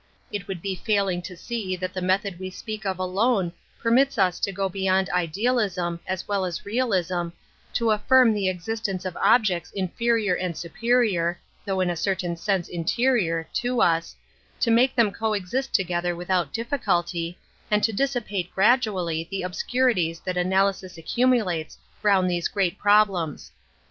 It 0.31 0.47
wonld 0.47 0.63
be 0.63 0.73
fail 0.73 1.07
ing 1.09 1.21
to 1.21 1.37
see 1.37 1.75
that 1.75 1.93
the 1.93 2.01
method 2.01 2.39
we 2.39 2.49
speak 2.49 2.87
of 2.87 2.97
alone 2.97 3.53
permits 3.79 4.17
us 4.17 4.39
to 4.39 4.51
go 4.51 4.67
beyond 4.67 5.11
idealism, 5.11 5.99
as 6.07 6.27
well 6.27 6.43
as 6.43 6.65
realism, 6.65 7.27
to 7.73 7.91
affirm 7.91 8.33
the 8.33 8.49
existence 8.49 9.05
of 9.05 9.15
objects 9.17 9.69
inferior 9.75 10.33
and 10.33 10.57
superior 10.57 11.39
(though 11.65 11.81
in 11.81 11.91
a 11.91 11.95
certain 11.95 12.35
sense 12.35 12.67
interior) 12.67 13.47
to 13.53 13.79
us, 13.79 14.15
to 14.61 14.71
make 14.71 14.95
them 14.95 15.11
co 15.11 15.33
exist 15.35 15.71
together 15.75 16.15
without 16.15 16.51
difficulty, 16.51 17.37
and 17.69 17.83
to 17.83 17.93
dissipate 17.93 18.49
gradually 18.55 19.27
the 19.29 19.43
obscurities 19.43 20.19
that 20.21 20.35
analysis 20.35 20.97
accumulates 20.97 21.77
round 22.01 22.27
these 22.27 22.47
great 22.47 22.79
problems. 22.79 23.51